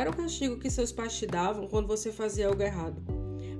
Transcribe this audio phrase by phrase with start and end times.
[0.00, 3.02] era o castigo que seus pais te davam quando você fazia algo errado?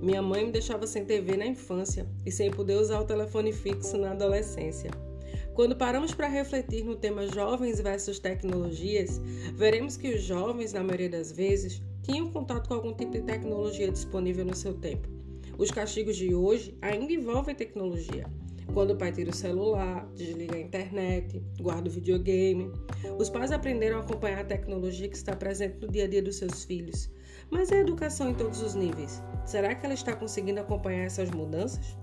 [0.00, 3.98] Minha mãe me deixava sem TV na infância e sem poder usar o telefone fixo
[3.98, 4.90] na adolescência.
[5.53, 9.21] Quando paramos para refletir no tema jovens versus tecnologias,
[9.54, 13.93] veremos que os jovens, na maioria das vezes, tinham contato com algum tipo de tecnologia
[13.93, 15.11] disponível no seu tempo.
[15.59, 18.25] Os castigos de hoje ainda envolvem tecnologia.
[18.73, 22.71] Quando o pai tira o celular, desliga a internet, guarda o videogame.
[23.18, 26.36] Os pais aprenderam a acompanhar a tecnologia que está presente no dia a dia dos
[26.36, 27.11] seus filhos.
[27.50, 31.99] Mas a educação em todos os níveis, será que ela está conseguindo acompanhar essas mudanças?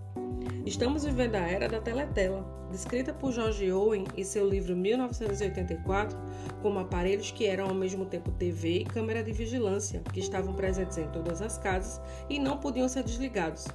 [0.65, 6.17] Estamos vivendo a era da teletela, descrita por George Owen em seu livro 1984
[6.61, 10.97] como aparelhos que eram ao mesmo tempo TV e câmera de vigilância, que estavam presentes
[10.97, 13.65] em todas as casas e não podiam ser desligados.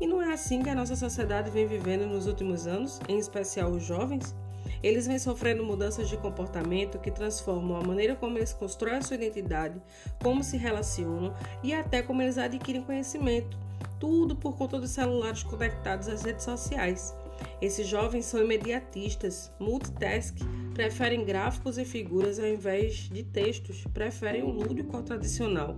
[0.00, 3.70] E não é assim que a nossa sociedade vem vivendo nos últimos anos, em especial
[3.70, 4.34] os jovens?
[4.82, 9.16] Eles vêm sofrendo mudanças de comportamento que transformam a maneira como eles constroem a sua
[9.16, 9.80] identidade,
[10.22, 13.56] como se relacionam e até como eles adquirem conhecimento
[14.02, 17.14] tudo por conta dos celulares conectados às redes sociais.
[17.60, 20.36] Esses jovens são imediatistas, multitask,
[20.74, 25.76] preferem gráficos e figuras ao invés de textos, preferem o lúdico ao tradicional.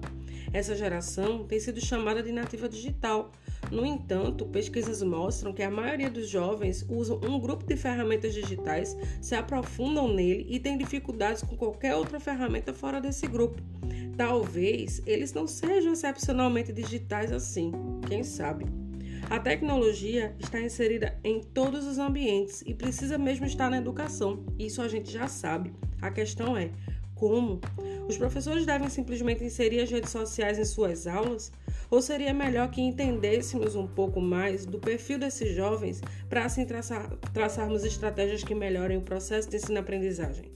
[0.54, 3.30] Essa geração tem sido chamada de nativa digital.
[3.74, 8.96] No entanto, pesquisas mostram que a maioria dos jovens usam um grupo de ferramentas digitais,
[9.20, 13.60] se aprofundam nele e têm dificuldades com qualquer outra ferramenta fora desse grupo.
[14.16, 17.72] Talvez eles não sejam excepcionalmente digitais assim,
[18.06, 18.64] quem sabe?
[19.28, 24.44] A tecnologia está inserida em todos os ambientes e precisa mesmo estar na educação.
[24.56, 25.72] Isso a gente já sabe.
[26.00, 26.70] A questão é
[27.16, 27.60] como?
[28.08, 31.50] Os professores devem simplesmente inserir as redes sociais em suas aulas?
[31.90, 37.08] Ou seria melhor que entendêssemos um pouco mais do perfil desses jovens para assim traçar,
[37.32, 40.52] traçarmos estratégias que melhorem o processo de ensino-aprendizagem?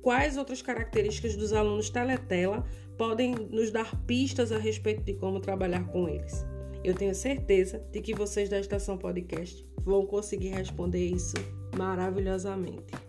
[0.00, 2.64] Quais outras características dos alunos teletela
[2.96, 6.44] podem nos dar pistas a respeito de como trabalhar com eles?
[6.84, 11.34] Eu tenho certeza de que vocês da Estação Podcast vão conseguir responder isso
[11.76, 13.03] maravilhosamente.